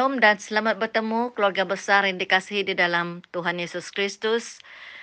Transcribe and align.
Shalom 0.00 0.16
dan 0.16 0.40
selamat 0.40 0.80
bertemu 0.80 1.36
keluarga 1.36 1.68
besar 1.68 2.08
yang 2.08 2.16
dikasihi 2.16 2.64
di 2.64 2.72
dalam 2.72 3.20
Tuhan 3.36 3.60
Yesus 3.60 3.92
Kristus. 3.92 4.56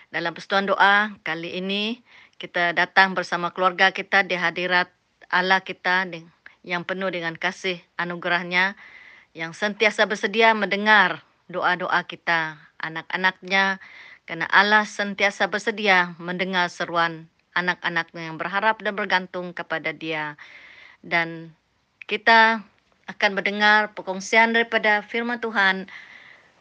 Dalam 0.09 0.33
persekutuan 0.33 0.65
doa 0.65 1.13
kali 1.21 1.53
ini 1.53 2.01
kita 2.41 2.73
datang 2.73 3.13
bersama 3.13 3.53
keluarga 3.53 3.93
kita 3.93 4.25
di 4.25 4.33
hadirat 4.33 4.89
Allah 5.29 5.61
kita 5.61 6.09
yang 6.65 6.81
penuh 6.81 7.13
dengan 7.13 7.37
kasih 7.37 7.77
anugerahnya 8.01 8.73
yang 9.37 9.53
sentiasa 9.53 10.09
bersedia 10.09 10.57
mendengar 10.57 11.21
doa-doa 11.45 12.01
kita 12.09 12.57
anak-anaknya 12.81 13.77
karena 14.25 14.49
Allah 14.49 14.81
sentiasa 14.89 15.45
bersedia 15.45 16.17
mendengar 16.17 16.73
seruan 16.73 17.29
anak-anaknya 17.53 18.33
yang 18.33 18.41
berharap 18.41 18.81
dan 18.81 18.97
bergantung 18.97 19.53
kepada 19.53 19.93
dia 19.93 20.41
dan 21.05 21.53
kita 22.09 22.65
akan 23.07 23.39
mendengar 23.39 23.95
perkongsian 23.95 24.51
daripada 24.51 25.03
firman 25.03 25.39
Tuhan 25.39 25.87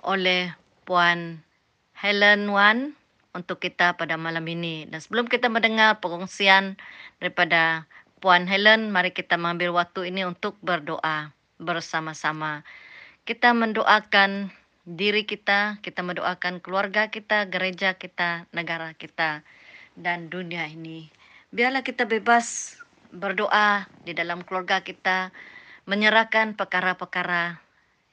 oleh 0.06 0.55
Puan 0.86 1.42
Helen 1.98 2.46
Wan 2.50 2.95
untuk 3.34 3.60
kita 3.60 3.98
pada 3.98 4.14
malam 4.14 4.46
ini. 4.46 4.86
Dan 4.86 5.02
sebelum 5.02 5.27
kita 5.27 5.50
mendengar 5.50 5.98
perkongsian 5.98 6.78
daripada 7.19 7.84
Puan 8.22 8.48
Helen, 8.48 8.88
mari 8.95 9.12
kita 9.12 9.36
mengambil 9.36 9.77
waktu 9.77 10.09
ini 10.09 10.24
untuk 10.24 10.56
berdoa 10.64 11.36
bersama-sama. 11.60 12.64
Kita 13.28 13.52
mendoakan 13.52 14.55
diri 14.86 15.27
kita, 15.27 15.83
kita 15.83 16.00
mendoakan 16.06 16.62
keluarga 16.62 17.10
kita, 17.10 17.44
gereja 17.50 17.98
kita, 17.98 18.47
negara 18.55 18.94
kita, 18.94 19.42
dan 19.98 20.30
dunia 20.30 20.64
ini. 20.70 21.10
Biarlah 21.50 21.83
kita 21.83 22.06
bebas 22.06 22.78
berdoa 23.10 23.91
di 24.06 24.14
dalam 24.14 24.47
keluarga 24.47 24.81
kita, 24.81 25.34
menyerahkan 25.87 26.59
perkara-perkara 26.59 27.62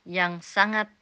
yang 0.05 0.45
sangat 0.45 0.93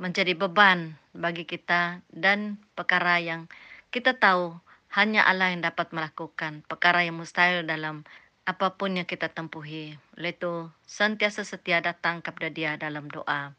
menjadi 0.00 0.32
beban 0.32 0.96
bagi 1.12 1.44
kita 1.44 2.00
dan 2.08 2.56
perkara 2.72 3.20
yang 3.20 3.52
kita 3.92 4.16
tahu 4.16 4.56
hanya 4.96 5.28
Allah 5.28 5.52
yang 5.52 5.60
dapat 5.60 5.92
melakukan 5.92 6.64
perkara 6.64 7.04
yang 7.04 7.20
mustahil 7.20 7.62
dalam 7.68 8.02
apa 8.48 8.74
pun 8.74 8.96
yang 8.96 9.06
kita 9.06 9.28
tempuhi. 9.30 9.94
Oleh 10.16 10.32
itu, 10.34 10.72
sentiasa 10.88 11.44
setia 11.46 11.78
datang 11.84 12.24
kepada 12.24 12.48
dia 12.50 12.74
dalam 12.80 13.06
doa. 13.06 13.54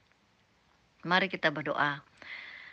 Mari 1.05 1.31
kita 1.31 1.53
berdoa. 1.53 2.03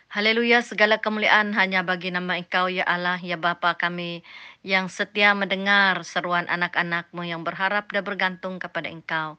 Haleluya, 0.09 0.65
segala 0.65 0.97
kemuliaan 1.05 1.53
hanya 1.53 1.85
bagi 1.85 2.09
nama 2.09 2.33
Engkau, 2.41 2.65
ya 2.65 2.81
Allah, 2.81 3.21
ya 3.21 3.37
Bapa 3.37 3.77
kami, 3.77 4.25
yang 4.65 4.89
setia 4.89 5.37
mendengar 5.37 6.01
seruan 6.01 6.49
anak-anakmu 6.49 7.21
yang 7.31 7.45
berharap 7.45 7.85
dan 7.93 8.01
bergantung 8.01 8.57
kepada 8.57 8.89
Engkau. 8.89 9.37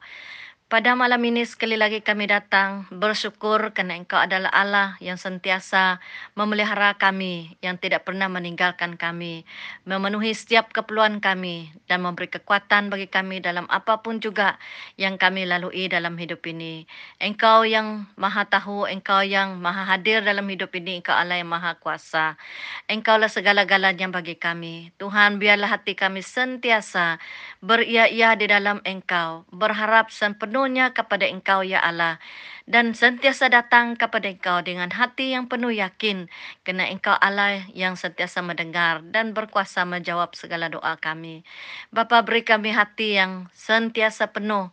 Pada 0.71 0.95
malam 0.95 1.19
ini 1.27 1.43
sekali 1.43 1.75
lagi 1.75 1.99
kami 1.99 2.31
datang 2.31 2.87
bersyukur 2.95 3.75
karena 3.75 3.99
Engkau 3.99 4.23
adalah 4.23 4.47
Allah 4.55 4.95
yang 5.03 5.19
sentiasa 5.19 5.99
memelihara 6.31 6.95
kami, 6.95 7.59
yang 7.59 7.75
tidak 7.75 8.07
pernah 8.07 8.31
meninggalkan 8.31 8.95
kami, 8.95 9.43
memenuhi 9.83 10.31
setiap 10.31 10.71
keperluan 10.71 11.19
kami 11.19 11.75
dan 11.91 11.99
memberi 11.99 12.31
kekuatan 12.31 12.87
bagi 12.87 13.11
kami 13.11 13.43
dalam 13.43 13.67
apa 13.67 13.99
pun 13.99 14.23
juga 14.23 14.55
yang 14.95 15.19
kami 15.19 15.43
lalui 15.43 15.91
dalam 15.91 16.15
hidup 16.15 16.39
ini. 16.47 16.87
Engkau 17.19 17.67
yang 17.67 18.07
maha 18.15 18.47
tahu, 18.47 18.87
Engkau 18.87 19.27
yang 19.27 19.59
maha 19.59 19.83
hadir 19.83 20.23
dalam 20.23 20.47
hidup 20.47 20.71
ini, 20.71 21.03
Engkau 21.03 21.19
Allah 21.19 21.43
yang 21.43 21.51
maha 21.51 21.75
kuasa. 21.83 22.39
Engkaulah 22.87 23.27
segala-galanya 23.27 24.07
bagi 24.07 24.39
kami. 24.39 24.95
Tuhan, 24.95 25.35
biarlah 25.35 25.67
hati 25.67 25.99
kami 25.99 26.23
sentiasa 26.23 27.19
beria-ia 27.59 28.39
di 28.39 28.47
dalam 28.47 28.79
Engkau, 28.87 29.43
berharap 29.51 30.07
sepenuh 30.15 30.60
sepenuhnya 30.61 30.93
kepada 30.93 31.25
Engkau, 31.25 31.65
ya 31.65 31.81
Allah. 31.81 32.21
Dan 32.69 32.93
sentiasa 32.93 33.49
datang 33.49 33.97
kepada 33.97 34.29
Engkau 34.29 34.61
dengan 34.61 34.93
hati 34.93 35.33
yang 35.33 35.49
penuh 35.49 35.73
yakin, 35.73 36.29
kerana 36.61 36.85
Engkau 36.85 37.17
Allah 37.17 37.65
yang 37.73 37.97
sentiasa 37.97 38.45
mendengar 38.45 39.01
dan 39.09 39.33
berkuasa 39.33 39.89
menjawab 39.89 40.37
segala 40.37 40.69
doa 40.69 41.01
kami. 41.01 41.41
Bapa 41.89 42.21
beri 42.21 42.45
kami 42.45 42.69
hati 42.77 43.17
yang 43.17 43.49
sentiasa 43.57 44.29
penuh 44.29 44.69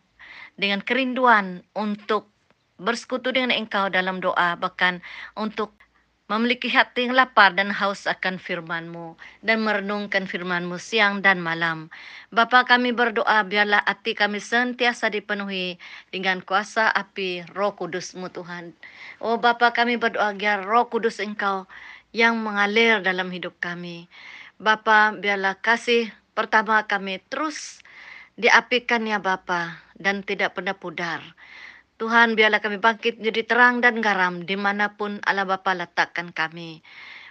dengan 0.61 0.85
kerinduan 0.85 1.65
untuk 1.73 2.29
bersekutu 2.77 3.33
dengan 3.33 3.57
Engkau 3.57 3.89
dalam 3.89 4.21
doa, 4.21 4.61
bahkan 4.61 5.01
untuk 5.41 5.73
memiliki 6.29 6.69
hati 6.69 7.09
yang 7.09 7.17
lapar 7.17 7.57
dan 7.57 7.73
haus 7.73 8.05
akan 8.05 8.37
firman-Mu 8.37 9.17
dan 9.41 9.65
merenungkan 9.65 10.29
firman-Mu 10.29 10.77
siang 10.77 11.25
dan 11.25 11.41
malam. 11.41 11.89
Bapa 12.29 12.69
kami 12.69 12.93
berdoa 12.93 13.49
biarlah 13.49 13.81
hati 13.89 14.13
kami 14.13 14.37
sentiasa 14.37 15.09
dipenuhi 15.09 15.81
dengan 16.13 16.45
kuasa 16.45 16.93
api 16.93 17.49
roh 17.57 17.73
kudus-Mu 17.73 18.29
Tuhan. 18.29 18.77
Oh 19.25 19.41
Bapa 19.41 19.73
kami 19.73 19.97
berdoa 19.97 20.37
biar 20.37 20.69
roh 20.69 20.93
kudus 20.93 21.17
Engkau 21.17 21.65
yang 22.13 22.37
mengalir 22.45 23.01
dalam 23.01 23.33
hidup 23.33 23.57
kami. 23.57 24.05
Bapa 24.61 25.17
biarlah 25.17 25.57
kasih 25.57 26.13
pertama 26.37 26.85
kami 26.85 27.25
terus 27.33 27.81
diapikan 28.37 29.09
ya 29.09 29.17
Bapa 29.17 29.81
dan 29.97 30.21
tidak 30.21 30.61
pernah 30.61 30.77
pudar. 30.77 31.25
Tuhan 31.99 32.39
biarlah 32.39 32.63
kami 32.63 32.79
bangkit 32.79 33.19
menjadi 33.19 33.43
terang 33.51 33.75
dan 33.83 33.99
garam 33.99 34.47
di 34.47 34.55
mana 34.55 34.95
pun 34.95 35.19
Allah 35.27 35.43
Bapa 35.43 35.75
letakkan 35.75 36.31
kami. 36.31 36.79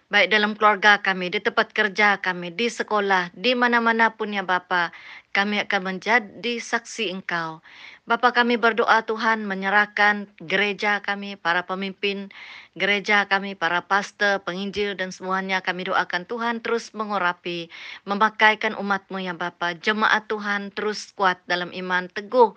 Baik 0.07 0.31
dalam 0.31 0.56
keluarga 0.56 1.03
kami, 1.03 1.28
di 1.28 1.44
tempat 1.44 1.75
kerja 1.75 2.23
kami, 2.23 2.47
di 2.56 2.72
sekolah, 2.72 3.28
di 3.35 3.59
mana-mana 3.59 4.16
pun 4.16 4.31
ya 4.31 4.40
Bapa, 4.40 4.95
kami 5.35 5.59
akan 5.68 5.81
menjadi 5.84 6.63
saksi 6.63 7.12
Engkau. 7.12 7.59
Bapa 8.07 8.31
kami 8.31 8.56
berdoa 8.56 9.03
Tuhan 9.03 9.44
menyerahkan 9.44 10.31
gereja 10.40 11.03
kami, 11.03 11.35
para 11.35 11.68
pemimpin 11.68 12.31
gereja 12.79 13.28
kami, 13.28 13.59
para 13.59 13.84
pastor, 13.84 14.40
penginjil 14.47 14.95
dan 14.95 15.12
semuanya 15.12 15.59
kami 15.59 15.91
doakan 15.91 16.24
Tuhan 16.24 16.63
terus 16.63 16.95
mengurapi, 16.95 17.68
memakaikan 18.07 18.79
umatmu 18.79 19.19
ya 19.19 19.35
Bapa. 19.35 19.75
Jemaat 19.75 20.31
Tuhan 20.31 20.72
terus 20.72 21.12
kuat 21.19 21.44
dalam 21.51 21.75
iman, 21.75 22.07
teguh 22.07 22.56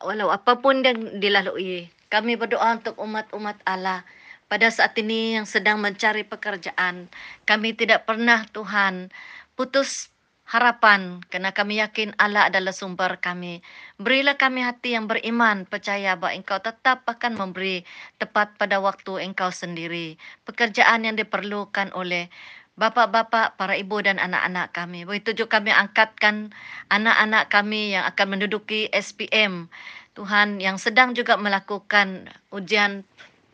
walau 0.00 0.32
apa 0.32 0.64
pun 0.64 0.80
yang 0.80 1.20
dilalui. 1.20 1.92
Kami 2.08 2.40
berdoa 2.40 2.80
untuk 2.80 2.96
umat-umat 2.96 3.60
Allah 3.68 4.00
pada 4.46 4.70
saat 4.70 4.94
ini 4.98 5.38
yang 5.38 5.46
sedang 5.46 5.82
mencari 5.82 6.22
pekerjaan. 6.22 7.10
Kami 7.46 7.74
tidak 7.74 8.06
pernah 8.06 8.46
Tuhan 8.50 9.10
putus 9.58 10.10
harapan 10.46 11.18
kerana 11.26 11.50
kami 11.50 11.82
yakin 11.82 12.14
Allah 12.22 12.46
adalah 12.46 12.70
sumber 12.70 13.18
kami. 13.18 13.66
Berilah 13.98 14.38
kami 14.38 14.62
hati 14.62 14.94
yang 14.94 15.10
beriman, 15.10 15.66
percaya 15.66 16.14
bahawa 16.14 16.38
engkau 16.38 16.62
tetap 16.62 17.02
akan 17.02 17.34
memberi 17.34 17.82
tepat 18.22 18.54
pada 18.54 18.78
waktu 18.78 19.26
engkau 19.26 19.50
sendiri. 19.50 20.14
Pekerjaan 20.46 21.02
yang 21.02 21.18
diperlukan 21.18 21.90
oleh 21.98 22.30
bapa-bapa, 22.78 23.58
para 23.58 23.74
ibu 23.74 23.98
dan 23.98 24.22
anak-anak 24.22 24.70
kami. 24.70 25.02
Begitu 25.02 25.42
juga 25.44 25.58
kami 25.58 25.74
angkatkan 25.74 26.54
anak-anak 26.94 27.50
kami 27.50 27.98
yang 27.98 28.06
akan 28.06 28.38
menduduki 28.38 28.86
SPM. 28.94 29.66
Tuhan 30.14 30.62
yang 30.62 30.80
sedang 30.80 31.12
juga 31.12 31.36
melakukan 31.36 32.30
ujian 32.54 33.04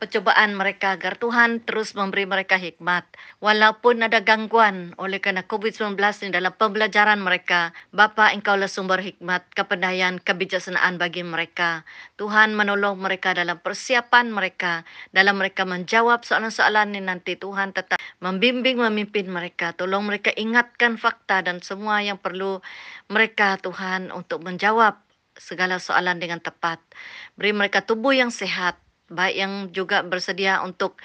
percobaan 0.03 0.59
mereka 0.59 0.99
agar 0.99 1.15
Tuhan 1.15 1.63
terus 1.63 1.95
memberi 1.95 2.27
mereka 2.27 2.59
hikmat. 2.59 3.07
Walaupun 3.39 4.03
ada 4.03 4.19
gangguan 4.19 4.99
oleh 4.99 5.23
kerana 5.23 5.47
COVID-19 5.47 5.95
ini 5.95 6.35
dalam 6.35 6.51
pembelajaran 6.59 7.23
mereka, 7.23 7.71
Bapa 7.95 8.35
Engkaulah 8.35 8.67
sumber 8.67 8.99
hikmat, 8.99 9.47
kepandaian, 9.55 10.19
kebijaksanaan 10.19 10.99
bagi 10.99 11.23
mereka. 11.23 11.87
Tuhan 12.19 12.59
menolong 12.59 12.99
mereka 12.99 13.31
dalam 13.31 13.63
persiapan 13.63 14.35
mereka, 14.35 14.83
dalam 15.15 15.39
mereka 15.39 15.63
menjawab 15.63 16.27
soalan-soalan 16.27 16.99
ini 16.99 17.07
nanti 17.07 17.39
Tuhan 17.39 17.71
tetap 17.71 18.03
membimbing, 18.19 18.83
memimpin 18.83 19.31
mereka. 19.31 19.71
Tolong 19.71 20.03
mereka 20.03 20.35
ingatkan 20.35 20.99
fakta 20.99 21.47
dan 21.47 21.63
semua 21.63 22.03
yang 22.03 22.19
perlu 22.19 22.59
mereka 23.07 23.55
Tuhan 23.63 24.11
untuk 24.11 24.43
menjawab 24.43 24.99
segala 25.39 25.79
soalan 25.79 26.19
dengan 26.19 26.43
tepat. 26.43 26.83
Beri 27.39 27.55
mereka 27.55 27.87
tubuh 27.87 28.11
yang 28.11 28.35
sehat, 28.35 28.83
baik 29.13 29.37
yang 29.37 29.53
juga 29.71 30.01
bersedia 30.01 30.65
untuk 30.65 30.97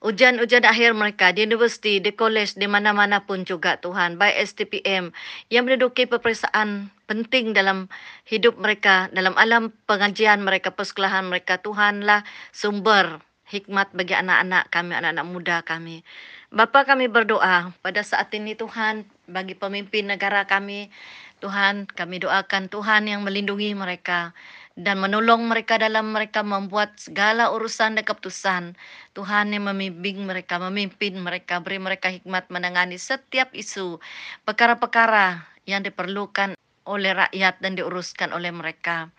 ujian-ujian 0.00 0.64
akhir 0.64 0.96
mereka 0.96 1.28
di 1.30 1.44
universiti, 1.44 2.00
di 2.00 2.16
kolej, 2.16 2.56
di 2.56 2.64
mana-mana 2.64 3.28
pun 3.28 3.44
juga 3.44 3.76
Tuhan. 3.76 4.16
Baik 4.16 4.48
STPM 4.48 5.12
yang 5.52 5.68
menduduki 5.68 6.08
peperiksaan 6.08 6.88
penting 7.04 7.52
dalam 7.52 7.92
hidup 8.24 8.56
mereka, 8.56 9.12
dalam 9.12 9.36
alam 9.36 9.76
pengajian 9.84 10.40
mereka, 10.40 10.72
persekolahan 10.72 11.28
mereka. 11.28 11.60
Tuhanlah 11.60 12.24
sumber 12.50 13.20
hikmat 13.50 13.92
bagi 13.92 14.16
anak-anak 14.16 14.72
kami, 14.72 14.92
anak-anak 14.96 15.26
muda 15.28 15.56
kami. 15.66 16.06
Bapa 16.50 16.82
kami 16.82 17.06
berdoa 17.06 17.74
pada 17.82 18.00
saat 18.02 18.32
ini 18.34 18.56
Tuhan 18.56 19.04
bagi 19.28 19.54
pemimpin 19.54 20.08
negara 20.08 20.48
kami. 20.48 20.88
Tuhan, 21.40 21.88
kami 21.88 22.20
doakan 22.20 22.68
Tuhan 22.68 23.08
yang 23.08 23.24
melindungi 23.24 23.72
mereka 23.72 24.36
dan 24.80 24.96
menolong 24.96 25.44
mereka 25.44 25.76
dalam 25.76 26.16
mereka 26.16 26.40
membuat 26.40 26.96
segala 26.96 27.52
urusan 27.52 28.00
dan 28.00 28.04
keputusan. 28.04 28.62
Tuhan 29.12 29.52
yang 29.52 29.68
membimbing 29.68 30.24
mereka, 30.24 30.56
memimpin 30.56 31.20
mereka, 31.20 31.60
beri 31.60 31.76
mereka 31.76 32.08
hikmat 32.08 32.48
menangani 32.48 32.96
setiap 32.96 33.52
isu, 33.52 34.00
perkara-perkara 34.48 35.44
yang 35.68 35.84
diperlukan 35.84 36.56
oleh 36.88 37.12
rakyat 37.12 37.60
dan 37.60 37.76
diuruskan 37.76 38.32
oleh 38.32 38.48
mereka. 38.48 39.12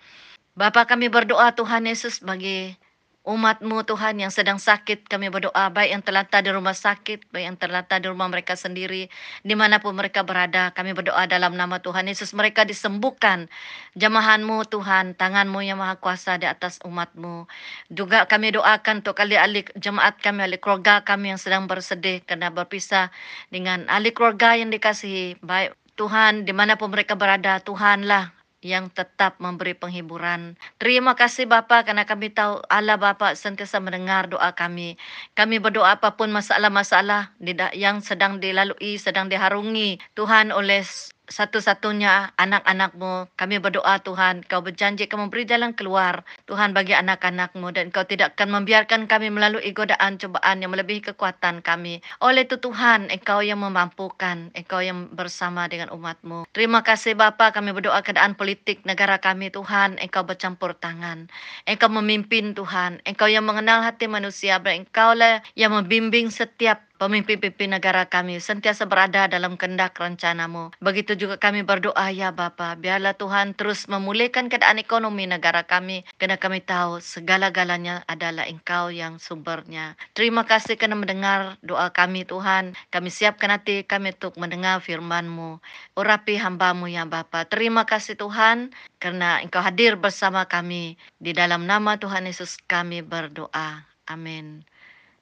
Bapa 0.58 0.84
kami 0.90 1.08
berdoa 1.08 1.54
Tuhan 1.56 1.88
Yesus 1.88 2.20
bagi 2.20 2.76
umatmu 3.22 3.86
Tuhan 3.86 4.18
yang 4.18 4.34
sedang 4.34 4.58
sakit. 4.58 5.06
Kami 5.06 5.30
berdoa 5.30 5.70
baik 5.70 5.90
yang 5.94 6.04
terlantar 6.04 6.42
di 6.42 6.50
rumah 6.50 6.74
sakit, 6.74 7.30
baik 7.30 7.46
yang 7.54 7.58
terlantar 7.58 8.02
di 8.02 8.10
rumah 8.10 8.26
mereka 8.26 8.58
sendiri, 8.58 9.14
di 9.46 9.54
mana 9.54 9.78
pun 9.78 9.94
mereka 9.94 10.26
berada. 10.26 10.74
Kami 10.74 10.98
berdoa 10.98 11.30
dalam 11.30 11.54
nama 11.54 11.78
Tuhan 11.78 12.10
Yesus 12.10 12.34
mereka 12.34 12.66
disembuhkan. 12.66 13.46
Jamahanmu 13.94 14.66
Tuhan, 14.74 15.14
tanganmu 15.14 15.62
yang 15.62 15.78
maha 15.78 16.02
kuasa 16.02 16.42
di 16.42 16.50
atas 16.50 16.82
umatmu. 16.82 17.46
Juga 17.94 18.26
kami 18.26 18.58
doakan 18.58 19.06
untuk 19.06 19.14
kali 19.14 19.38
ahli 19.38 19.62
jemaat 19.78 20.18
kami, 20.18 20.50
ahli 20.50 20.58
keluarga 20.58 21.06
kami 21.06 21.38
yang 21.38 21.42
sedang 21.42 21.70
bersedih 21.70 22.26
karena 22.26 22.50
berpisah 22.50 23.14
dengan 23.54 23.86
ahli 23.86 24.10
keluarga 24.10 24.58
yang 24.58 24.74
dikasihi. 24.74 25.38
Baik 25.46 25.78
Tuhan, 25.94 26.50
di 26.50 26.54
mana 26.56 26.80
pun 26.82 26.90
mereka 26.90 27.14
berada, 27.14 27.62
Tuhanlah 27.62 28.41
yang 28.62 28.94
tetap 28.94 29.42
memberi 29.42 29.74
penghiburan. 29.74 30.54
Terima 30.78 31.18
kasih 31.18 31.50
Bapa 31.50 31.82
karena 31.82 32.06
kami 32.06 32.30
tahu 32.30 32.62
Allah 32.70 32.98
Bapa 32.98 33.34
sentiasa 33.34 33.82
mendengar 33.82 34.30
doa 34.30 34.54
kami. 34.54 34.96
Kami 35.34 35.58
berdoa 35.58 35.98
apapun 35.98 36.30
masalah-masalah 36.30 37.34
yang 37.74 38.00
sedang 38.06 38.38
dilalui, 38.38 39.02
sedang 39.02 39.28
diharungi 39.28 39.98
Tuhan 40.14 40.54
oleh 40.54 40.86
satu-satunya 41.32 42.36
anak-anakmu. 42.36 43.32
Kami 43.40 43.64
berdoa 43.64 44.04
Tuhan, 44.04 44.44
kau 44.44 44.60
berjanji 44.60 45.08
kau 45.08 45.16
memberi 45.16 45.48
jalan 45.48 45.72
keluar 45.72 46.28
Tuhan 46.46 46.76
bagi 46.76 46.92
anak-anakmu 46.92 47.72
dan 47.72 47.90
kau 47.90 48.04
tidak 48.04 48.36
akan 48.36 48.62
membiarkan 48.62 49.08
kami 49.08 49.32
melalui 49.32 49.72
godaan 49.72 50.20
cobaan 50.20 50.60
yang 50.60 50.76
melebihi 50.76 51.16
kekuatan 51.16 51.64
kami. 51.64 52.04
Oleh 52.20 52.44
itu 52.44 52.60
Tuhan, 52.60 53.08
engkau 53.08 53.40
yang 53.40 53.64
memampukan, 53.64 54.52
engkau 54.52 54.84
yang 54.84 55.08
bersama 55.16 55.72
dengan 55.72 55.96
umatmu. 55.96 56.46
Terima 56.52 56.84
kasih 56.84 57.16
Bapa, 57.16 57.56
kami 57.56 57.72
berdoa 57.72 58.04
keadaan 58.04 58.36
politik 58.36 58.84
negara 58.84 59.18
kami 59.24 59.48
Tuhan, 59.48 59.96
engkau 60.04 60.28
bercampur 60.28 60.76
tangan. 60.76 61.32
Engkau 61.64 61.88
memimpin 61.88 62.52
Tuhan, 62.52 63.00
engkau 63.08 63.32
yang 63.32 63.48
mengenal 63.48 63.80
hati 63.88 64.12
manusia, 64.12 64.60
engkau 64.60 65.16
lah 65.16 65.40
yang 65.56 65.72
membimbing 65.72 66.28
setiap 66.28 66.91
pemimpin-pemimpin 67.02 67.74
negara 67.74 68.06
kami 68.06 68.38
sentiasa 68.38 68.86
berada 68.86 69.26
dalam 69.26 69.58
kendak 69.58 69.98
rencanamu. 69.98 70.70
Begitu 70.78 71.18
juga 71.18 71.42
kami 71.42 71.66
berdoa 71.66 72.14
ya 72.14 72.30
Bapa, 72.30 72.78
biarlah 72.78 73.18
Tuhan 73.18 73.58
terus 73.58 73.90
memulihkan 73.90 74.54
keadaan 74.54 74.78
ekonomi 74.78 75.26
negara 75.26 75.66
kami, 75.66 76.06
kerana 76.22 76.38
kami 76.38 76.62
tahu 76.62 77.02
segala-galanya 77.02 78.06
adalah 78.06 78.46
Engkau 78.46 78.94
yang 78.94 79.18
sumbernya. 79.18 79.98
Terima 80.14 80.46
kasih 80.46 80.78
kerana 80.78 81.02
mendengar 81.02 81.58
doa 81.66 81.90
kami 81.90 82.22
Tuhan. 82.22 82.78
Kami 82.94 83.10
siapkan 83.10 83.50
hati 83.50 83.82
kami 83.82 84.14
untuk 84.14 84.38
mendengar 84.38 84.78
firman-Mu. 84.86 85.58
Urapi 85.98 86.38
hamba-Mu 86.38 86.86
ya 86.86 87.10
Bapa. 87.10 87.50
Terima 87.50 87.90
kasih 87.90 88.14
Tuhan 88.14 88.78
kerana 89.02 89.42
Engkau 89.42 89.66
hadir 89.66 89.98
bersama 89.98 90.46
kami. 90.46 91.02
Di 91.18 91.34
dalam 91.34 91.66
nama 91.66 91.98
Tuhan 91.98 92.30
Yesus 92.30 92.62
kami 92.70 93.02
berdoa. 93.02 93.90
Amin. 94.06 94.71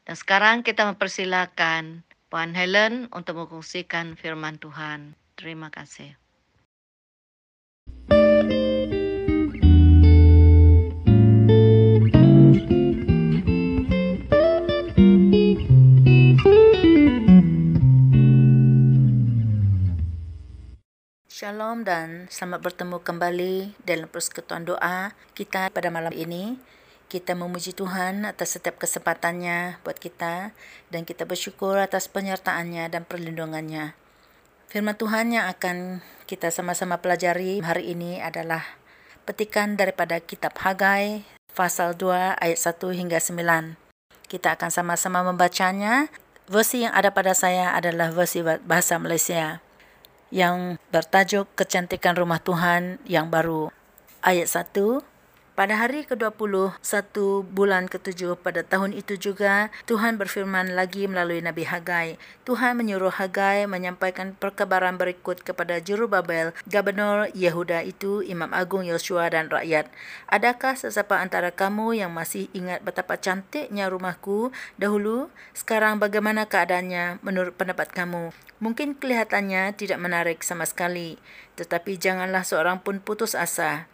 Dan 0.10 0.18
sekarang 0.18 0.66
kita 0.66 0.90
mempersilakan 0.90 2.02
Puan 2.34 2.58
Helen 2.58 3.14
untuk 3.14 3.46
mengkongsikan 3.46 4.18
firman 4.18 4.58
Tuhan. 4.58 5.14
Terima 5.38 5.70
kasih. 5.70 6.18
Shalom 21.30 21.86
dan 21.86 22.26
selamat 22.34 22.66
bertemu 22.66 22.98
kembali 23.06 23.78
dalam 23.86 24.10
persekutuan 24.10 24.66
doa 24.66 25.14
kita 25.38 25.70
pada 25.70 25.94
malam 25.94 26.18
ini. 26.18 26.58
Kita 27.10 27.34
memuji 27.34 27.74
Tuhan 27.74 28.22
atas 28.22 28.54
setiap 28.54 28.78
kesempatannya 28.78 29.82
buat 29.82 29.98
kita 29.98 30.54
dan 30.94 31.02
kita 31.10 31.26
bersyukur 31.26 31.74
atas 31.82 32.06
penyertaannya 32.06 32.86
dan 32.86 33.02
perlindungannya. 33.02 33.98
Firman 34.70 34.94
Tuhan 34.94 35.34
yang 35.34 35.50
akan 35.50 36.06
kita 36.30 36.54
sama-sama 36.54 37.02
pelajari 37.02 37.66
hari 37.66 37.98
ini 37.98 38.22
adalah 38.22 38.62
petikan 39.26 39.74
daripada 39.74 40.22
kitab 40.22 40.54
Hagai 40.62 41.26
pasal 41.58 41.98
2 41.98 42.38
ayat 42.38 42.60
1 42.62 42.78
hingga 42.94 43.18
9. 43.18 43.74
Kita 44.30 44.54
akan 44.54 44.70
sama-sama 44.70 45.26
membacanya. 45.26 46.14
Versi 46.46 46.86
yang 46.86 46.94
ada 46.94 47.10
pada 47.10 47.34
saya 47.34 47.74
adalah 47.74 48.14
versi 48.14 48.46
bahasa 48.46 49.02
Malaysia 49.02 49.66
yang 50.30 50.78
bertajuk 50.94 51.50
Kecantikan 51.58 52.14
Rumah 52.14 52.38
Tuhan 52.38 53.02
yang 53.10 53.34
baru. 53.34 53.74
Ayat 54.22 54.46
1 54.54 55.02
pada 55.60 55.76
hari 55.76 56.08
ke-21 56.08 56.80
bulan 57.52 57.92
ke-7 57.92 58.40
pada 58.40 58.64
tahun 58.64 58.96
itu 58.96 59.20
juga, 59.20 59.68
Tuhan 59.92 60.16
berfirman 60.16 60.72
lagi 60.72 61.04
melalui 61.04 61.44
Nabi 61.44 61.68
Hagai. 61.68 62.16
Tuhan 62.48 62.80
menyuruh 62.80 63.12
Hagai 63.12 63.68
menyampaikan 63.68 64.40
perkabaran 64.40 64.96
berikut 64.96 65.44
kepada 65.44 65.84
Juru 65.84 66.08
Babel, 66.08 66.56
Gubernur 66.64 67.28
Yehuda 67.36 67.84
itu, 67.84 68.24
Imam 68.24 68.56
Agung 68.56 68.88
Yosua 68.88 69.28
dan 69.28 69.52
rakyat. 69.52 69.92
Adakah 70.32 70.80
sesiapa 70.80 71.20
antara 71.20 71.52
kamu 71.52 72.00
yang 72.00 72.16
masih 72.16 72.48
ingat 72.56 72.80
betapa 72.80 73.20
cantiknya 73.20 73.92
rumahku 73.92 74.56
dahulu? 74.80 75.28
Sekarang 75.52 76.00
bagaimana 76.00 76.48
keadaannya 76.48 77.20
menurut 77.20 77.60
pendapat 77.60 77.92
kamu? 77.92 78.32
Mungkin 78.64 78.96
kelihatannya 78.96 79.76
tidak 79.76 80.00
menarik 80.00 80.40
sama 80.40 80.64
sekali, 80.64 81.20
tetapi 81.60 82.00
janganlah 82.00 82.48
seorang 82.48 82.80
pun 82.80 83.04
putus 83.04 83.36
asa. 83.36 83.92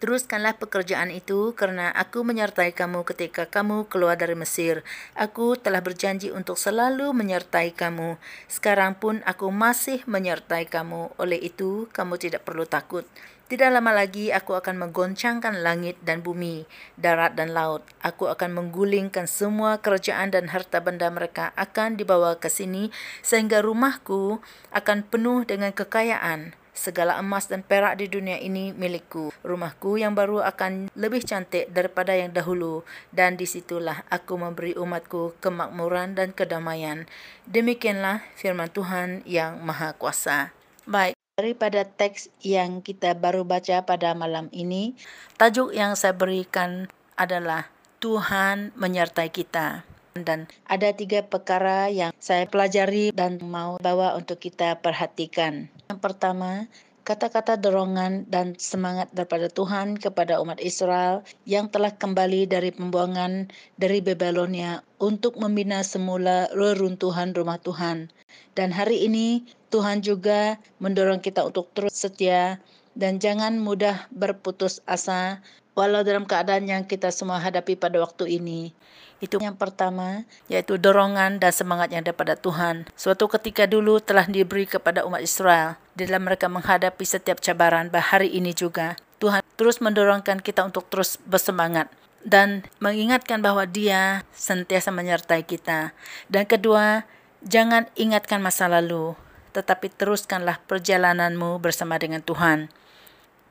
Teruskanlah 0.00 0.56
pekerjaan 0.56 1.12
itu 1.12 1.52
kerana 1.52 1.92
aku 1.92 2.24
menyertai 2.24 2.72
kamu 2.72 3.04
ketika 3.04 3.44
kamu 3.44 3.84
keluar 3.84 4.16
dari 4.16 4.32
Mesir. 4.32 4.80
Aku 5.12 5.60
telah 5.60 5.84
berjanji 5.84 6.32
untuk 6.32 6.56
selalu 6.56 7.12
menyertai 7.12 7.76
kamu. 7.76 8.16
Sekarang 8.48 8.96
pun 8.96 9.20
aku 9.28 9.52
masih 9.52 10.00
menyertai 10.08 10.72
kamu. 10.72 11.12
Oleh 11.20 11.36
itu, 11.36 11.84
kamu 11.92 12.16
tidak 12.16 12.48
perlu 12.48 12.64
takut. 12.64 13.04
Tidak 13.52 13.68
lama 13.68 13.92
lagi 13.92 14.32
aku 14.32 14.56
akan 14.56 14.88
menggoncangkan 14.88 15.60
langit 15.60 16.00
dan 16.00 16.24
bumi, 16.24 16.64
darat 16.96 17.36
dan 17.36 17.52
laut. 17.52 17.84
Aku 18.00 18.32
akan 18.32 18.56
menggulingkan 18.56 19.28
semua 19.28 19.84
kerajaan 19.84 20.32
dan 20.32 20.48
harta 20.48 20.80
benda 20.80 21.12
mereka 21.12 21.52
akan 21.60 22.00
dibawa 22.00 22.40
ke 22.40 22.48
sini 22.48 22.88
sehingga 23.20 23.60
rumahku 23.60 24.40
akan 24.72 25.04
penuh 25.04 25.44
dengan 25.44 25.76
kekayaan. 25.76 26.56
Segala 26.80 27.20
emas 27.20 27.44
dan 27.44 27.60
perak 27.60 28.00
di 28.00 28.08
dunia 28.08 28.40
ini 28.40 28.72
milikku. 28.72 29.36
Rumahku 29.44 30.00
yang 30.00 30.16
baru 30.16 30.40
akan 30.40 30.88
lebih 30.96 31.20
cantik 31.28 31.68
daripada 31.68 32.16
yang 32.16 32.32
dahulu 32.32 32.88
dan 33.12 33.36
di 33.36 33.44
situlah 33.44 34.00
aku 34.08 34.40
memberi 34.40 34.72
umatku 34.72 35.36
kemakmuran 35.44 36.16
dan 36.16 36.32
kedamaian. 36.32 37.04
Demikianlah 37.44 38.24
firman 38.32 38.72
Tuhan 38.72 39.20
yang 39.28 39.60
Maha 39.60 39.92
Kuasa. 39.92 40.56
Baik, 40.88 41.12
daripada 41.36 41.84
teks 41.84 42.32
yang 42.40 42.80
kita 42.80 43.12
baru 43.12 43.44
baca 43.44 43.84
pada 43.84 44.16
malam 44.16 44.48
ini, 44.48 44.96
tajuk 45.36 45.76
yang 45.76 45.92
saya 46.00 46.16
berikan 46.16 46.88
adalah 47.20 47.68
Tuhan 48.00 48.72
menyertai 48.80 49.28
kita 49.28 49.84
dan 50.18 50.50
ada 50.66 50.90
tiga 50.90 51.22
perkara 51.22 51.86
yang 51.86 52.10
saya 52.18 52.46
pelajari 52.46 53.14
dan 53.14 53.38
mau 53.42 53.78
bawa 53.78 54.18
untuk 54.18 54.42
kita 54.42 54.78
perhatikan. 54.82 55.70
Yang 55.86 56.00
pertama, 56.02 56.66
kata-kata 57.06 57.58
dorongan 57.58 58.26
dan 58.30 58.54
semangat 58.58 59.10
daripada 59.10 59.50
Tuhan 59.50 59.98
kepada 59.98 60.38
umat 60.42 60.58
Israel 60.62 61.26
yang 61.46 61.70
telah 61.70 61.94
kembali 61.94 62.46
dari 62.50 62.70
pembuangan 62.70 63.50
dari 63.78 63.98
Babylonia 63.98 64.82
untuk 65.02 65.38
membina 65.38 65.82
semula 65.82 66.46
reruntuhan 66.54 67.34
rumah 67.34 67.58
Tuhan. 67.62 68.10
Dan 68.54 68.74
hari 68.74 69.06
ini 69.06 69.46
Tuhan 69.70 70.02
juga 70.02 70.58
mendorong 70.82 71.22
kita 71.22 71.46
untuk 71.46 71.70
terus 71.74 71.94
setia 71.94 72.58
dan 72.98 73.22
jangan 73.22 73.62
mudah 73.62 74.10
berputus 74.10 74.82
asa 74.86 75.38
walau 75.78 76.02
dalam 76.02 76.26
keadaan 76.26 76.66
yang 76.66 76.82
kita 76.84 77.14
semua 77.14 77.38
hadapi 77.38 77.78
pada 77.78 78.02
waktu 78.02 78.38
ini. 78.42 78.74
Itu 79.20 79.36
yang 79.36 79.56
pertama, 79.56 80.24
yaitu 80.48 80.80
dorongan 80.80 81.36
dan 81.36 81.52
semangat 81.52 81.92
yang 81.92 82.00
daripada 82.00 82.34
Tuhan. 82.34 82.88
Suatu 82.96 83.28
ketika 83.28 83.68
dulu 83.68 84.00
telah 84.00 84.24
diberi 84.24 84.64
kepada 84.64 85.04
umat 85.04 85.20
Israel 85.20 85.76
dalam 85.92 86.24
mereka 86.24 86.48
menghadapi 86.48 87.04
setiap 87.04 87.38
cabaran, 87.44 87.92
bahkan 87.92 88.20
hari 88.20 88.32
ini 88.32 88.56
juga. 88.56 88.96
Tuhan 89.20 89.44
terus 89.60 89.84
mendorongkan 89.84 90.40
kita 90.40 90.64
untuk 90.64 90.88
terus 90.88 91.20
bersemangat 91.28 91.92
dan 92.24 92.64
mengingatkan 92.80 93.44
bahawa 93.44 93.68
dia 93.68 94.24
sentiasa 94.32 94.88
menyertai 94.88 95.44
kita. 95.44 95.92
Dan 96.32 96.48
kedua, 96.48 97.04
jangan 97.44 97.88
ingatkan 98.00 98.40
masa 98.40 98.68
lalu, 98.72 99.12
tetapi 99.52 99.92
teruskanlah 99.92 100.60
perjalananmu 100.64 101.60
bersama 101.60 102.00
dengan 102.00 102.24
Tuhan. 102.24 102.72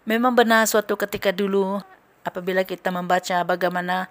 Memang 0.09 0.33
benar 0.33 0.65
suatu 0.65 0.97
ketika 0.97 1.29
dulu 1.29 1.77
apabila 2.25 2.65
kita 2.65 2.89
membaca 2.89 3.45
bagaimana 3.45 4.09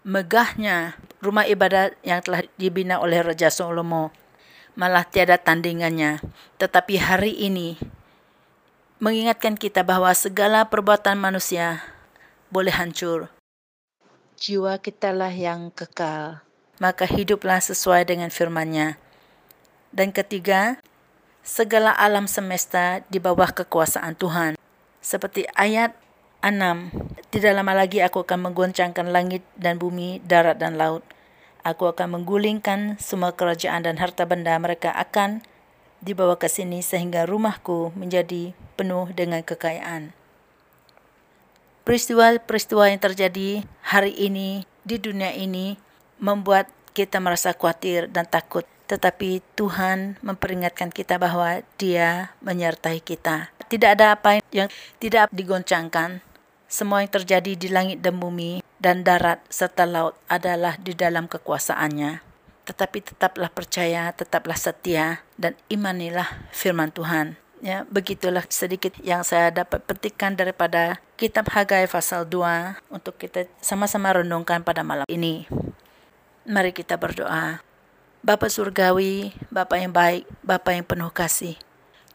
megahnya 0.00 0.96
rumah 1.20 1.44
ibadat 1.44 1.92
yang 2.00 2.24
telah 2.24 2.44
dibina 2.56 2.96
oleh 3.00 3.20
Raja 3.20 3.52
Solomo 3.52 4.08
malah 4.78 5.04
tiada 5.04 5.36
tandingannya. 5.36 6.22
Tetapi 6.56 6.96
hari 6.96 7.36
ini 7.36 7.76
mengingatkan 9.00 9.56
kita 9.56 9.84
bahawa 9.84 10.12
segala 10.16 10.68
perbuatan 10.68 11.16
manusia 11.20 11.84
boleh 12.52 12.72
hancur. 12.72 13.28
jiwa 14.40 14.80
kita 14.80 15.12
lah 15.12 15.28
yang 15.28 15.68
kekal. 15.68 16.40
Maka 16.80 17.04
hiduplah 17.04 17.60
sesuai 17.60 18.08
dengan 18.08 18.32
firman-Nya. 18.32 18.96
Dan 19.92 20.16
ketiga, 20.16 20.80
segala 21.44 21.92
alam 21.92 22.24
semesta 22.24 23.04
di 23.12 23.20
bawah 23.20 23.52
kekuasaan 23.52 24.16
Tuhan. 24.16 24.56
Seperti 25.04 25.44
ayat 25.52 25.92
6, 26.40 27.09
tidak 27.30 27.54
lama 27.54 27.78
lagi 27.78 28.02
aku 28.02 28.26
akan 28.26 28.50
menggoncangkan 28.50 29.14
langit 29.14 29.46
dan 29.54 29.78
bumi, 29.78 30.18
darat 30.26 30.58
dan 30.58 30.74
laut. 30.74 31.06
Aku 31.62 31.86
akan 31.86 32.18
menggulingkan 32.18 32.98
semua 32.98 33.38
kerajaan 33.38 33.86
dan 33.86 34.02
harta 34.02 34.26
benda 34.26 34.58
mereka 34.58 34.90
akan 34.90 35.46
dibawa 36.02 36.34
ke 36.34 36.50
sini 36.50 36.82
sehingga 36.82 37.30
rumahku 37.30 37.94
menjadi 37.94 38.50
penuh 38.74 39.12
dengan 39.14 39.46
kekayaan. 39.46 40.10
Peristiwa-peristiwa 41.86 42.90
yang 42.90 43.00
terjadi 43.00 43.48
hari 43.86 44.10
ini 44.16 44.66
di 44.82 44.98
dunia 44.98 45.30
ini 45.30 45.78
membuat 46.18 46.66
kita 46.98 47.22
merasa 47.22 47.54
khawatir 47.54 48.10
dan 48.10 48.26
takut. 48.26 48.66
Tetapi 48.90 49.38
Tuhan 49.54 50.18
memperingatkan 50.18 50.90
kita 50.90 51.14
bahwa 51.14 51.62
Dia 51.78 52.34
menyertai 52.42 52.98
kita. 52.98 53.54
Tidak 53.70 53.86
ada 53.86 54.18
apa 54.18 54.42
yang 54.50 54.66
tidak 54.98 55.30
digoncangkan. 55.30 56.29
Semua 56.70 57.02
yang 57.02 57.10
terjadi 57.10 57.58
di 57.58 57.66
langit 57.66 57.98
dan 57.98 58.22
bumi 58.22 58.62
dan 58.78 59.02
darat 59.02 59.42
serta 59.50 59.90
laut 59.90 60.14
adalah 60.30 60.78
di 60.78 60.94
dalam 60.94 61.26
kekuasaannya. 61.26 62.22
Tetapi 62.62 62.98
tetaplah 63.10 63.50
percaya, 63.50 64.14
tetaplah 64.14 64.54
setia, 64.54 65.26
dan 65.34 65.58
imanilah 65.66 66.30
firman 66.54 66.94
Tuhan. 66.94 67.34
Ya, 67.58 67.82
begitulah 67.90 68.46
sedikit 68.46 68.94
yang 69.02 69.26
saya 69.26 69.50
dapat 69.50 69.82
petikan 69.82 70.38
daripada 70.38 71.02
kitab 71.18 71.50
Hagai 71.50 71.90
pasal 71.90 72.22
2 72.22 72.78
untuk 72.86 73.18
kita 73.18 73.50
sama-sama 73.58 74.14
renungkan 74.14 74.62
pada 74.62 74.86
malam 74.86 75.10
ini. 75.10 75.50
Mari 76.46 76.70
kita 76.70 76.94
berdoa. 76.94 77.66
Bapa 78.22 78.46
surgawi, 78.46 79.34
Bapa 79.50 79.74
yang 79.74 79.90
baik, 79.90 80.22
Bapa 80.46 80.70
yang 80.70 80.86
penuh 80.86 81.10
kasih. 81.10 81.58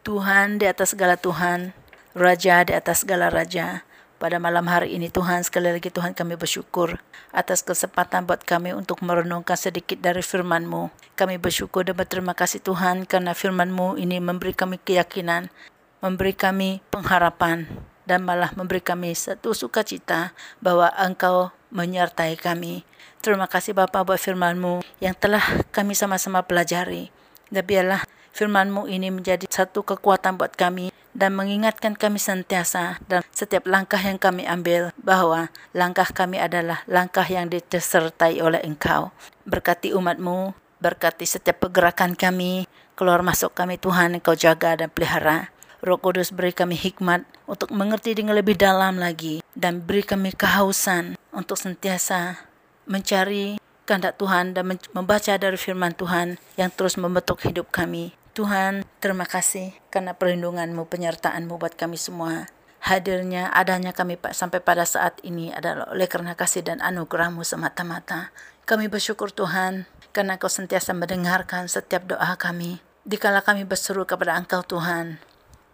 Tuhan 0.07 0.63
di 0.63 0.65
atas 0.65 0.95
segala 0.95 1.19
Tuhan, 1.19 1.75
Raja 2.15 2.63
di 2.63 2.71
atas 2.71 3.03
segala 3.03 3.27
Raja, 3.27 3.83
pada 4.25 4.41
malam 4.41 4.65
hari 4.65 4.98
ini 4.98 5.13
Tuhan 5.13 5.46
sekali 5.46 5.70
lagi 5.70 5.94
Tuhan 5.94 6.17
kami 6.17 6.34
bersyukur 6.34 6.98
atas 7.29 7.62
kesempatan 7.62 8.25
buat 8.25 8.41
kami 8.41 8.74
untuk 8.74 9.05
merenungkan 9.05 9.53
sedikit 9.53 10.01
dari 10.01 10.25
firman-Mu. 10.25 10.89
Kami 11.13 11.38
bersyukur 11.38 11.86
dan 11.86 11.94
berterima 11.94 12.34
kasih 12.34 12.58
Tuhan 12.58 13.05
karena 13.05 13.38
firman-Mu 13.38 14.01
ini 14.01 14.17
memberi 14.17 14.58
kami 14.58 14.82
keyakinan, 14.82 15.53
memberi 16.01 16.34
kami 16.34 16.82
pengharapan 16.89 17.70
dan 18.10 18.25
malah 18.25 18.50
memberi 18.58 18.82
kami 18.82 19.13
satu 19.13 19.53
sukacita 19.53 20.34
bahwa 20.58 20.89
Engkau 20.98 21.53
menyertai 21.70 22.34
kami. 22.41 22.82
Terima 23.22 23.46
kasih 23.46 23.77
Bapa 23.77 24.01
buat 24.01 24.17
firman-Mu 24.17 24.82
yang 25.05 25.13
telah 25.13 25.46
kami 25.70 25.94
sama-sama 25.94 26.41
pelajari. 26.41 27.13
Dan 27.53 27.62
biarlah 27.62 28.01
firman-Mu 28.34 28.89
ini 28.89 29.13
menjadi 29.13 29.46
satu 29.46 29.86
kekuatan 29.86 30.41
buat 30.41 30.58
kami 30.58 30.89
dan 31.15 31.31
mengingatkan 31.34 31.95
kami 31.95 32.19
sentiasa 32.19 33.00
dan 33.07 33.24
setiap 33.31 33.63
langkah 33.65 33.98
yang 33.98 34.19
kami 34.19 34.43
ambil 34.43 34.91
bahwa 35.00 35.48
langkah 35.72 36.05
kami 36.12 36.38
adalah 36.38 36.84
langkah 36.86 37.24
yang 37.24 37.48
disertai 37.48 38.43
oleh 38.43 38.60
Engkau. 38.67 39.15
Berkati 39.48 39.95
umatmu, 39.95 40.51
berkati 40.84 41.24
setiap 41.24 41.63
pergerakan 41.63 42.19
kami, 42.19 42.67
keluar 43.00 43.24
masuk 43.24 43.55
kami 43.55 43.79
Tuhan 43.79 44.19
Engkau 44.19 44.36
jaga 44.36 44.75
dan 44.75 44.91
pelihara. 44.91 45.55
Roh 45.79 46.01
Kudus 46.01 46.36
beri 46.36 46.51
kami 46.51 46.75
hikmat 46.75 47.24
untuk 47.48 47.72
mengerti 47.72 48.17
dengan 48.17 48.36
lebih 48.36 48.57
dalam 48.57 48.98
lagi 49.00 49.39
dan 49.53 49.86
beri 49.86 50.01
kami 50.01 50.34
kehausan 50.34 51.15
untuk 51.29 51.55
sentiasa 51.62 52.41
mencari 52.89 53.62
kehendak 53.86 54.17
Tuhan 54.17 54.57
dan 54.57 54.81
membaca 54.98 55.34
dari 55.38 55.57
firman 55.62 55.93
Tuhan 55.93 56.41
yang 56.57 56.74
terus 56.74 56.98
membentuk 56.98 57.38
hidup 57.45 57.69
kami. 57.69 58.17
Tuhan, 58.35 58.83
terima 58.99 59.23
kasih 59.23 59.71
karena 59.87 60.11
perlindunganmu, 60.11 60.91
penyertaanmu 60.91 61.55
buat 61.55 61.79
kami 61.79 61.95
semua. 61.95 62.51
Hadirnya, 62.83 63.47
adanya 63.55 63.95
kami 63.95 64.19
sampai 64.19 64.59
pada 64.59 64.83
saat 64.83 65.23
ini 65.23 65.55
adalah 65.55 65.87
oleh 65.95 66.03
karena 66.11 66.35
kasih 66.35 66.59
dan 66.67 66.83
anugerahmu 66.83 67.47
semata-mata. 67.47 68.35
Kami 68.67 68.91
bersyukur 68.91 69.31
Tuhan, 69.31 69.87
karena 70.11 70.35
Kau 70.35 70.51
sentiasa 70.51 70.91
mendengarkan 70.91 71.71
setiap 71.71 72.11
doa 72.11 72.35
kami. 72.35 72.83
Dikala 73.07 73.39
kami 73.39 73.63
berseru 73.63 74.03
kepada 74.03 74.35
Engkau 74.35 74.67
Tuhan, 74.67 75.15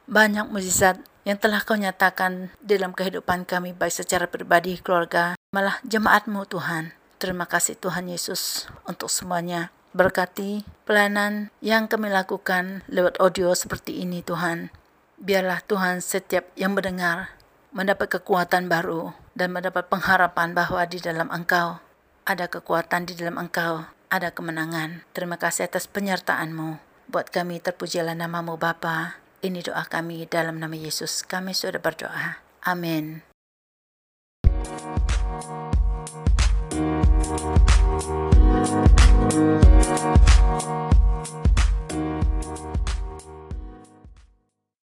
banyak 0.05 0.45
mujizat 0.53 1.01
yang 1.25 1.41
telah 1.41 1.65
Kau 1.65 1.73
nyatakan 1.73 2.53
dalam 2.61 2.93
kehidupan 2.93 3.49
kami, 3.49 3.73
baik 3.73 4.05
secara 4.05 4.29
pribadi, 4.29 4.77
keluarga, 4.77 5.33
malah 5.49 5.81
jemaatmu 5.81 6.45
Tuhan. 6.45 6.93
Terima 7.17 7.49
kasih 7.49 7.73
Tuhan 7.81 8.05
Yesus 8.05 8.69
untuk 8.85 9.09
semuanya. 9.09 9.73
Berkati 9.91 10.63
pelayanan 10.88 11.51
yang 11.60 11.91
kami 11.91 12.07
lakukan 12.07 12.79
lewat 12.88 13.19
audio 13.19 13.51
seperti 13.51 14.00
ini 14.00 14.24
Tuhan. 14.24 14.71
Biarlah 15.19 15.60
Tuhan 15.67 16.00
setiap 16.00 16.48
yang 16.55 16.79
mendengar 16.79 17.36
mendapat 17.75 18.07
kekuatan 18.19 18.71
baru 18.71 19.12
dan 19.36 19.51
mendapat 19.51 19.91
pengharapan 19.91 20.55
bahwa 20.55 20.88
di 20.88 21.03
dalam 21.03 21.27
Engkau 21.27 21.83
ada 22.24 22.48
kekuatan 22.48 23.03
di 23.03 23.19
dalam 23.19 23.36
Engkau, 23.36 23.83
ada 24.07 24.31
kemenangan. 24.31 25.03
Terima 25.12 25.36
kasih 25.36 25.67
atas 25.67 25.91
penyertaan-Mu. 25.91 26.79
Buat 27.12 27.27
kami 27.27 27.60
terpujilah 27.60 28.15
namamu 28.15 28.55
Bapa. 28.55 29.19
Ini 29.43 29.60
doa 29.60 29.83
kami 29.83 30.24
dalam 30.31 30.55
nama 30.55 30.71
Yesus. 30.71 31.27
Kami 31.27 31.51
sudah 31.51 31.83
berdoa. 31.83 32.39
Amin. 32.63 33.27
Thank 38.01 38.34
you. 40.65 41.10